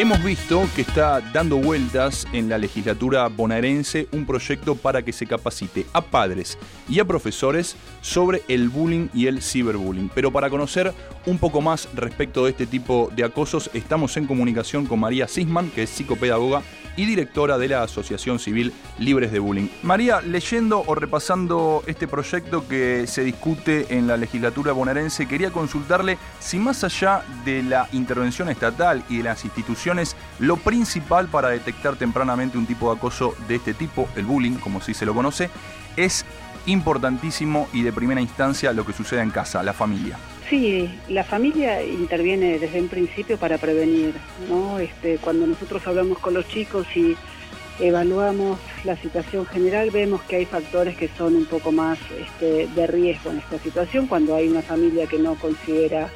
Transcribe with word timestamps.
Hemos 0.00 0.24
visto 0.24 0.66
que 0.74 0.80
está 0.80 1.20
dando 1.20 1.58
vueltas 1.58 2.26
en 2.32 2.48
la 2.48 2.56
legislatura 2.56 3.28
bonaerense 3.28 4.08
un 4.12 4.24
proyecto 4.24 4.74
para 4.74 5.02
que 5.02 5.12
se 5.12 5.26
capacite 5.26 5.84
a 5.92 6.00
padres 6.00 6.56
y 6.88 7.00
a 7.00 7.04
profesores 7.04 7.76
sobre 8.00 8.40
el 8.48 8.70
bullying 8.70 9.08
y 9.12 9.26
el 9.26 9.42
ciberbullying. 9.42 10.10
Pero 10.14 10.32
para 10.32 10.48
conocer 10.48 10.94
un 11.26 11.36
poco 11.36 11.60
más 11.60 11.86
respecto 11.94 12.46
de 12.46 12.52
este 12.52 12.66
tipo 12.66 13.10
de 13.14 13.24
acosos, 13.24 13.68
estamos 13.74 14.16
en 14.16 14.26
comunicación 14.26 14.86
con 14.86 15.00
María 15.00 15.28
Sisman, 15.28 15.68
que 15.68 15.82
es 15.82 15.90
psicopedagoga 15.90 16.62
y 17.00 17.06
directora 17.06 17.56
de 17.56 17.66
la 17.66 17.82
Asociación 17.82 18.38
Civil 18.38 18.74
Libres 18.98 19.32
de 19.32 19.38
Bullying. 19.38 19.68
María, 19.82 20.20
leyendo 20.20 20.84
o 20.86 20.94
repasando 20.94 21.82
este 21.86 22.06
proyecto 22.06 22.68
que 22.68 23.06
se 23.06 23.24
discute 23.24 23.86
en 23.96 24.06
la 24.06 24.18
legislatura 24.18 24.72
bonaerense, 24.72 25.26
quería 25.26 25.50
consultarle 25.50 26.18
si 26.40 26.58
más 26.58 26.84
allá 26.84 27.24
de 27.46 27.62
la 27.62 27.88
intervención 27.92 28.50
estatal 28.50 29.02
y 29.08 29.18
de 29.18 29.22
las 29.22 29.46
instituciones, 29.46 30.14
lo 30.40 30.58
principal 30.58 31.28
para 31.28 31.48
detectar 31.48 31.96
tempranamente 31.96 32.58
un 32.58 32.66
tipo 32.66 32.90
de 32.92 32.98
acoso 32.98 33.34
de 33.48 33.54
este 33.54 33.72
tipo, 33.72 34.06
el 34.14 34.26
bullying, 34.26 34.56
como 34.56 34.82
si 34.82 34.92
se 34.92 35.06
lo 35.06 35.14
conoce, 35.14 35.48
es 35.96 36.26
importantísimo 36.66 37.66
y 37.72 37.80
de 37.80 37.94
primera 37.94 38.20
instancia 38.20 38.74
lo 38.74 38.84
que 38.84 38.92
sucede 38.92 39.22
en 39.22 39.30
casa, 39.30 39.62
la 39.62 39.72
familia. 39.72 40.18
Sí, 40.50 40.90
la 41.08 41.22
familia 41.22 41.80
interviene 41.80 42.58
desde 42.58 42.80
un 42.80 42.88
principio 42.88 43.38
para 43.38 43.56
prevenir, 43.56 44.14
¿no? 44.48 44.80
Este, 44.80 45.16
cuando 45.18 45.46
nosotros 45.46 45.86
hablamos 45.86 46.18
con 46.18 46.34
los 46.34 46.48
chicos 46.48 46.88
y 46.96 47.16
evaluamos 47.78 48.58
la 48.82 48.96
situación 48.96 49.46
general, 49.46 49.92
vemos 49.92 50.22
que 50.22 50.34
hay 50.34 50.46
factores 50.46 50.96
que 50.96 51.06
son 51.06 51.36
un 51.36 51.46
poco 51.46 51.70
más 51.70 52.00
este, 52.20 52.66
de 52.66 52.86
riesgo 52.88 53.30
en 53.30 53.38
esta 53.38 53.60
situación, 53.60 54.08
cuando 54.08 54.34
hay 54.34 54.48
una 54.48 54.60
familia 54.60 55.06
que 55.06 55.20
no 55.20 55.36
considera 55.36 56.08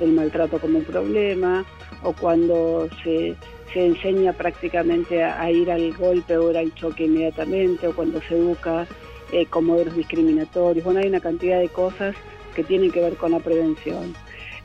el 0.00 0.12
maltrato 0.12 0.58
como 0.58 0.78
un 0.78 0.84
problema 0.86 1.66
o 2.02 2.14
cuando 2.14 2.88
se, 3.04 3.36
enseña 3.74 4.32
prácticamente 4.32 5.22
a, 5.22 5.50
ir 5.50 5.70
al 5.70 5.92
golpe 5.92 6.38
o 6.38 6.56
al 6.56 6.74
choque 6.74 7.04
inmediatamente 7.04 7.88
o 7.88 7.94
cuando 7.94 8.22
se 8.22 8.38
educa 8.38 8.86
eh, 9.32 9.44
con 9.44 9.66
modelos 9.66 9.94
discriminatorios. 9.96 10.82
Bueno, 10.82 11.00
hay 11.00 11.08
una 11.08 11.20
cantidad 11.20 11.60
de 11.60 11.68
cosas 11.68 12.14
que 12.54 12.64
tienen 12.64 12.90
que 12.90 13.00
ver 13.00 13.16
con 13.16 13.32
la 13.32 13.40
prevención. 13.40 14.14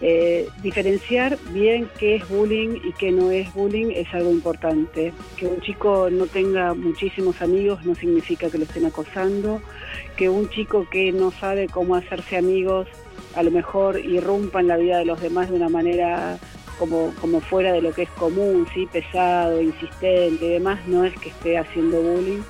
Eh, 0.00 0.48
diferenciar 0.62 1.38
bien 1.50 1.88
qué 1.98 2.16
es 2.16 2.28
bullying 2.28 2.80
y 2.84 2.92
qué 2.92 3.12
no 3.12 3.30
es 3.30 3.52
bullying 3.54 3.92
es 3.94 4.12
algo 4.12 4.30
importante. 4.30 5.12
Que 5.36 5.46
un 5.46 5.60
chico 5.60 6.10
no 6.10 6.26
tenga 6.26 6.74
muchísimos 6.74 7.40
amigos 7.40 7.84
no 7.84 7.94
significa 7.94 8.50
que 8.50 8.58
lo 8.58 8.64
estén 8.64 8.86
acosando. 8.86 9.60
Que 10.16 10.28
un 10.28 10.48
chico 10.50 10.86
que 10.90 11.12
no 11.12 11.30
sabe 11.30 11.68
cómo 11.68 11.94
hacerse 11.94 12.36
amigos 12.36 12.88
a 13.34 13.42
lo 13.42 13.50
mejor 13.50 13.98
irrumpa 13.98 14.60
en 14.60 14.68
la 14.68 14.76
vida 14.76 14.98
de 14.98 15.04
los 15.04 15.20
demás 15.20 15.50
de 15.50 15.56
una 15.56 15.68
manera 15.68 16.38
como, 16.78 17.12
como 17.20 17.40
fuera 17.40 17.72
de 17.72 17.80
lo 17.80 17.92
que 17.92 18.02
es 18.02 18.10
común, 18.10 18.66
¿sí? 18.74 18.86
pesado, 18.92 19.60
insistente 19.60 20.44
y 20.44 20.50
demás, 20.50 20.80
no 20.86 21.04
es 21.04 21.14
que 21.18 21.28
esté 21.28 21.56
haciendo 21.56 22.00
bullying 22.00 22.42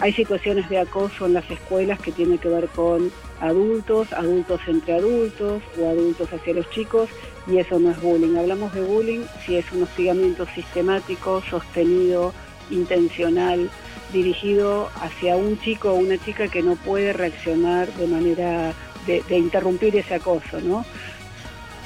hay 0.00 0.12
situaciones 0.12 0.68
de 0.68 0.78
acoso 0.78 1.26
en 1.26 1.34
las 1.34 1.50
escuelas 1.50 1.98
que 1.98 2.12
tienen 2.12 2.38
que 2.38 2.48
ver 2.48 2.68
con 2.68 3.10
adultos, 3.40 4.12
adultos 4.12 4.60
entre 4.68 4.94
adultos 4.94 5.62
o 5.78 5.88
adultos 5.88 6.32
hacia 6.32 6.54
los 6.54 6.70
chicos 6.70 7.08
y 7.48 7.58
eso 7.58 7.80
no 7.80 7.90
es 7.90 8.00
bullying. 8.00 8.36
Hablamos 8.36 8.72
de 8.74 8.82
bullying 8.82 9.24
si 9.44 9.56
es 9.56 9.70
un 9.72 9.82
hostigamiento 9.82 10.46
sistemático, 10.54 11.42
sostenido, 11.50 12.32
intencional, 12.70 13.70
dirigido 14.12 14.88
hacia 15.00 15.36
un 15.36 15.58
chico 15.60 15.90
o 15.90 15.94
una 15.94 16.16
chica 16.18 16.48
que 16.48 16.62
no 16.62 16.76
puede 16.76 17.12
reaccionar 17.12 17.92
de 17.94 18.06
manera 18.06 18.74
de, 19.06 19.22
interrumpir 19.36 19.96
ese 19.96 20.14
acoso, 20.14 20.60
¿no? 20.60 20.84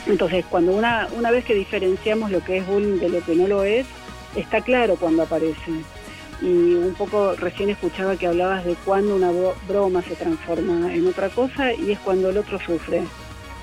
Entonces, 0.06 0.44
cuando 0.50 0.72
una, 0.72 1.08
una 1.16 1.30
vez 1.30 1.44
que 1.44 1.54
diferenciamos 1.54 2.30
lo 2.30 2.42
que 2.42 2.58
es 2.58 2.66
bullying 2.66 2.98
de 2.98 3.08
lo 3.08 3.20
que 3.20 3.36
no 3.36 3.46
lo 3.46 3.62
es, 3.62 3.86
está 4.34 4.60
claro 4.60 4.96
cuando 4.96 5.22
aparece 5.22 5.70
y 6.40 6.74
un 6.74 6.94
poco 6.94 7.34
recién 7.36 7.70
escuchaba 7.70 8.16
que 8.16 8.26
hablabas 8.26 8.64
de 8.64 8.74
cuando 8.84 9.16
una 9.16 9.30
broma 9.68 10.02
se 10.02 10.16
transforma 10.16 10.92
en 10.94 11.06
otra 11.06 11.28
cosa 11.28 11.72
y 11.72 11.92
es 11.92 11.98
cuando 12.00 12.30
el 12.30 12.38
otro 12.38 12.58
sufre. 12.58 13.02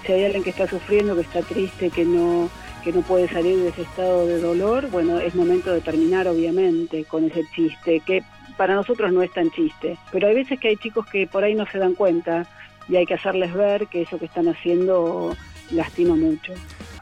Si 0.06 0.14
hay 0.14 0.26
alguien 0.26 0.44
que 0.44 0.52
está 0.52 0.68
sufriendo, 0.68 1.16
que 1.16 1.22
está 1.22 1.42
triste, 1.42 1.90
que 1.90 2.06
no, 2.06 2.50
que 2.84 2.94
no 2.94 3.02
puede 3.02 3.28
salir 3.28 3.58
de 3.58 3.70
ese 3.70 3.82
estado 3.82 4.26
de 4.26 4.40
dolor, 4.40 4.90
bueno, 4.90 5.20
es 5.20 5.36
momento 5.36 5.74
de 5.74 5.82
terminar 5.82 6.28
obviamente 6.28 7.04
con 7.04 7.26
ese 7.26 7.44
chiste, 7.54 8.02
que 8.06 8.24
para 8.58 8.76
nosotros 8.76 9.12
no 9.12 9.22
es 9.22 9.32
tan 9.34 9.52
chiste. 9.52 9.98
Pero 10.12 10.28
hay 10.28 10.36
veces 10.36 10.60
que 10.60 10.70
hay 10.70 10.78
chicos 10.78 11.06
que 11.08 11.28
por 11.28 11.44
ahí 11.44 11.56
no 11.56 11.66
se 11.66 11.80
dan 11.80 11.96
cuenta 11.96 12.48
y 12.88 12.96
hay 12.96 13.06
que 13.06 13.14
hacerles 13.14 13.54
ver 13.54 13.88
que 13.88 14.04
eso 14.04 14.18
que 14.18 14.26
están 14.26 14.48
haciendo 14.48 15.36
lastima 15.72 16.16
mucho 16.16 16.54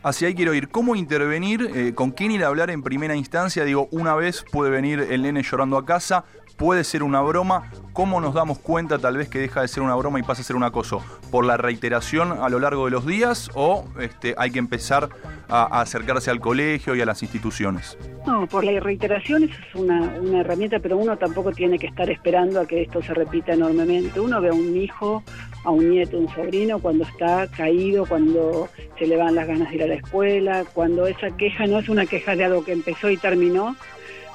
hacia 0.03 0.27
ahí 0.27 0.35
quiero 0.35 0.53
ir. 0.53 0.69
¿Cómo 0.69 0.95
intervenir? 0.95 1.71
Eh, 1.75 1.93
¿Con 1.93 2.11
quién 2.11 2.31
ir 2.31 2.43
a 2.43 2.47
hablar 2.47 2.69
en 2.69 2.83
primera 2.83 3.15
instancia? 3.15 3.63
Digo, 3.63 3.87
una 3.91 4.15
vez 4.15 4.45
puede 4.51 4.71
venir 4.71 4.99
el 4.99 5.23
nene 5.23 5.43
llorando 5.43 5.77
a 5.77 5.85
casa, 5.85 6.25
puede 6.57 6.83
ser 6.83 7.03
una 7.03 7.21
broma. 7.21 7.71
¿Cómo 7.93 8.21
nos 8.21 8.33
damos 8.33 8.59
cuenta 8.59 8.99
tal 8.99 9.17
vez 9.17 9.29
que 9.29 9.39
deja 9.39 9.61
de 9.61 9.67
ser 9.67 9.83
una 9.83 9.95
broma 9.95 10.19
y 10.19 10.23
pasa 10.23 10.41
a 10.41 10.45
ser 10.45 10.55
un 10.55 10.63
acoso? 10.63 11.01
¿Por 11.31 11.45
la 11.45 11.57
reiteración 11.57 12.31
a 12.31 12.49
lo 12.49 12.59
largo 12.59 12.85
de 12.85 12.91
los 12.91 13.05
días 13.05 13.49
o 13.53 13.85
este, 13.99 14.35
hay 14.37 14.51
que 14.51 14.59
empezar 14.59 15.09
a, 15.49 15.81
acercarse 15.81 16.31
al 16.31 16.39
colegio 16.39 16.95
y 16.95 17.01
a 17.01 17.05
las 17.05 17.21
instituciones? 17.23 17.97
No, 18.25 18.47
por 18.47 18.63
la 18.63 18.79
reiteración 18.79 19.43
eso 19.43 19.55
es 19.69 19.75
una, 19.75 20.01
una 20.19 20.41
herramienta, 20.41 20.79
pero 20.79 20.97
uno 20.97 21.17
tampoco 21.17 21.51
tiene 21.51 21.79
que 21.79 21.87
estar 21.87 22.09
esperando 22.09 22.61
a 22.61 22.65
que 22.65 22.83
esto 22.83 23.01
se 23.01 23.13
repita 23.13 23.53
enormemente. 23.53 24.19
Uno 24.19 24.41
ve 24.41 24.49
a 24.49 24.53
un 24.53 24.75
hijo, 24.75 25.23
a 25.63 25.71
un 25.71 25.89
nieto, 25.89 26.17
un 26.17 26.29
sobrino 26.33 26.79
cuando 26.79 27.03
está 27.05 27.47
caído, 27.47 28.05
cuando 28.05 28.69
se 28.97 29.07
le 29.07 29.17
van 29.17 29.35
las 29.35 29.47
ganas 29.47 29.69
de 29.69 29.75
ir 29.75 29.83
a 29.83 29.87
la 29.87 29.95
escuela, 29.95 30.65
cuando 30.73 31.07
esa 31.07 31.35
queja 31.37 31.67
no 31.67 31.79
es 31.79 31.89
una 31.89 32.05
queja 32.05 32.35
de 32.35 32.45
algo 32.45 32.63
que 32.63 32.73
empezó 32.73 33.09
y 33.09 33.17
terminó, 33.17 33.75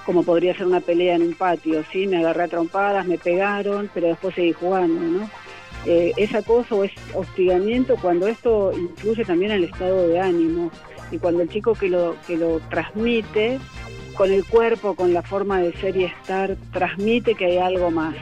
como 0.06 0.24
podría 0.24 0.54
ser 0.54 0.66
una 0.66 0.80
pelea 0.80 1.14
en 1.14 1.22
un 1.22 1.34
patio, 1.34 1.84
¿sí? 1.92 2.06
Me 2.06 2.18
agarré 2.18 2.44
a 2.44 2.48
trompadas, 2.48 3.06
me 3.06 3.18
pegaron, 3.18 3.90
pero 3.94 4.08
después 4.08 4.34
seguí 4.34 4.52
jugando, 4.52 5.00
¿no? 5.00 5.30
Eh, 5.84 6.12
es 6.16 6.32
acoso 6.32 6.84
es 6.84 6.92
hostigamiento 7.12 7.96
cuando 7.96 8.28
esto 8.28 8.72
influye 8.72 9.24
también 9.24 9.50
el 9.50 9.64
estado 9.64 10.06
de 10.06 10.20
ánimo 10.20 10.70
y 11.12 11.18
cuando 11.18 11.42
el 11.42 11.48
chico 11.48 11.74
que 11.74 11.88
lo, 11.88 12.16
que 12.26 12.36
lo 12.36 12.58
transmite 12.70 13.60
con 14.16 14.32
el 14.32 14.44
cuerpo, 14.44 14.94
con 14.94 15.14
la 15.14 15.22
forma 15.22 15.60
de 15.60 15.72
ser 15.74 15.96
y 15.96 16.04
estar, 16.04 16.56
transmite 16.72 17.34
que 17.34 17.46
hay 17.46 17.58
algo 17.58 17.90
más. 17.90 18.16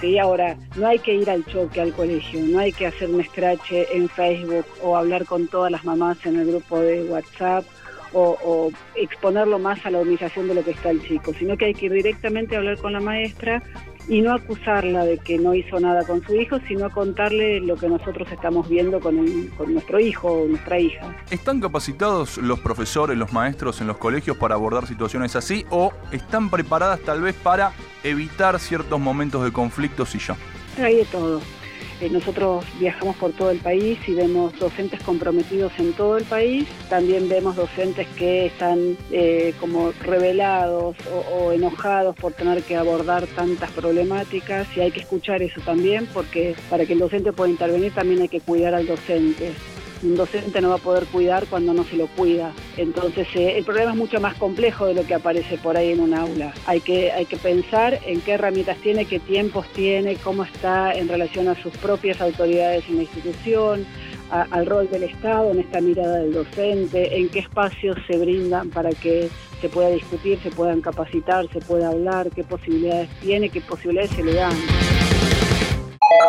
¿sí? 0.00 0.18
Ahora, 0.18 0.56
no 0.76 0.86
hay 0.86 0.98
que 0.98 1.14
ir 1.14 1.30
al 1.30 1.44
choque 1.46 1.80
al 1.80 1.92
colegio, 1.92 2.40
no 2.40 2.58
hay 2.58 2.72
que 2.72 2.86
hacer 2.86 3.10
un 3.10 3.22
scratch 3.22 3.72
en 3.72 4.08
Facebook 4.08 4.66
o 4.82 4.96
hablar 4.96 5.24
con 5.24 5.48
todas 5.48 5.70
las 5.70 5.84
mamás 5.84 6.24
en 6.26 6.38
el 6.38 6.46
grupo 6.46 6.80
de 6.80 7.04
WhatsApp 7.04 7.64
o, 8.12 8.70
exponerlo 8.94 9.58
más 9.58 9.84
a 9.84 9.90
la 9.90 9.98
humillación 9.98 10.48
de 10.48 10.54
lo 10.54 10.64
que 10.64 10.70
está 10.70 10.90
el 10.90 11.02
chico, 11.02 11.34
sino 11.34 11.56
que 11.56 11.66
hay 11.66 11.74
que 11.74 11.86
ir 11.86 11.92
directamente 11.92 12.54
a 12.54 12.58
hablar 12.58 12.78
con 12.78 12.92
la 12.92 13.00
maestra 13.00 13.62
y 14.08 14.22
no 14.22 14.32
acusarla 14.32 15.04
de 15.04 15.18
que 15.18 15.38
no 15.38 15.54
hizo 15.54 15.78
nada 15.78 16.04
con 16.04 16.24
su 16.24 16.34
hijo, 16.34 16.58
sino 16.66 16.90
contarle 16.90 17.60
lo 17.60 17.76
que 17.76 17.88
nosotros 17.88 18.26
estamos 18.32 18.68
viendo 18.68 19.00
con, 19.00 19.16
con 19.56 19.72
nuestro 19.72 20.00
hijo 20.00 20.28
o 20.28 20.48
nuestra 20.48 20.78
hija. 20.78 21.16
¿Están 21.30 21.60
capacitados 21.60 22.38
los 22.38 22.60
profesores, 22.60 23.16
los 23.18 23.32
maestros 23.32 23.80
en 23.80 23.86
los 23.86 23.98
colegios 23.98 24.36
para 24.36 24.54
abordar 24.54 24.86
situaciones 24.86 25.36
así 25.36 25.64
o 25.70 25.92
están 26.10 26.50
preparadas 26.50 27.00
tal 27.00 27.20
vez 27.20 27.34
para 27.34 27.72
evitar 28.02 28.58
ciertos 28.58 28.98
momentos 28.98 29.44
de 29.44 29.52
conflicto 29.52 30.06
si 30.06 30.18
ya? 30.18 30.36
Hay 30.82 30.96
de 30.96 31.04
todo. 31.06 31.40
Eh, 32.00 32.08
nosotros 32.10 32.64
viajamos 32.78 33.16
por 33.16 33.32
todo 33.32 33.50
el 33.50 33.58
país 33.58 33.98
y 34.06 34.14
vemos 34.14 34.58
docentes 34.58 35.00
comprometidos 35.02 35.72
en 35.78 35.92
todo 35.92 36.16
el 36.16 36.24
país. 36.24 36.66
También 36.88 37.28
vemos 37.28 37.56
docentes 37.56 38.06
que 38.16 38.46
están 38.46 38.96
eh, 39.10 39.54
como 39.60 39.92
revelados 40.00 40.96
o, 41.32 41.52
enojados 41.52 42.14
por 42.16 42.32
tener 42.32 42.62
que 42.62 42.76
abordar 42.76 43.26
tantas 43.26 43.70
problemáticas 43.70 44.66
y 44.76 44.80
hay 44.80 44.90
que 44.90 45.00
escuchar 45.00 45.42
eso 45.42 45.60
también 45.62 46.06
porque 46.12 46.54
para 46.68 46.84
que 46.84 46.92
el 46.92 46.98
docente 46.98 47.32
pueda 47.32 47.50
intervenir 47.50 47.92
también 47.92 48.20
hay 48.20 48.28
que 48.28 48.40
cuidar 48.40 48.74
al 48.74 48.86
docente 48.86 49.52
un 50.02 50.16
docente 50.16 50.60
no 50.60 50.70
va 50.70 50.76
a 50.76 50.78
poder 50.78 51.06
cuidar 51.06 51.46
cuando 51.46 51.74
no 51.74 51.84
se 51.84 51.96
lo 51.96 52.06
cuida. 52.08 52.52
Entonces 52.76 53.28
eh, 53.34 53.58
el 53.58 53.64
problema 53.64 53.92
es 53.92 53.96
mucho 53.96 54.20
más 54.20 54.34
complejo 54.34 54.86
de 54.86 54.94
lo 54.94 55.04
que 55.06 55.14
aparece 55.14 55.58
por 55.58 55.76
ahí 55.76 55.92
en 55.92 56.00
un 56.00 56.14
aula. 56.14 56.52
Hay 56.66 56.80
que, 56.80 57.12
hay 57.12 57.26
que 57.26 57.36
pensar 57.36 57.98
en 58.06 58.20
qué 58.20 58.32
herramientas 58.32 58.78
tiene, 58.78 59.04
qué 59.04 59.18
tiempos 59.18 59.66
tiene, 59.72 60.16
cómo 60.16 60.44
está 60.44 60.92
en 60.92 61.08
relación 61.08 61.48
a 61.48 61.60
sus 61.62 61.76
propias 61.76 62.20
autoridades 62.20 62.84
en 62.88 62.96
la 62.96 63.02
institución, 63.02 63.86
al 64.30 64.66
rol 64.66 64.90
del 64.90 65.04
Estado 65.04 65.50
en 65.50 65.60
esta 65.60 65.80
mirada 65.80 66.18
del 66.18 66.32
docente, 66.32 67.18
en 67.18 67.28
qué 67.30 67.38
espacios 67.38 67.96
se 68.06 68.18
brindan 68.18 68.70
para 68.70 68.90
que 68.90 69.30
se 69.60 69.68
pueda 69.68 69.88
discutir, 69.90 70.38
se 70.42 70.50
puedan 70.50 70.80
capacitar, 70.80 71.48
se 71.52 71.60
pueda 71.60 71.88
hablar, 71.88 72.30
qué 72.30 72.44
posibilidades 72.44 73.08
tiene, 73.20 73.48
qué 73.48 73.60
posibilidades 73.60 74.10
se 74.10 74.22
le 74.22 74.34
dan. 74.34 74.56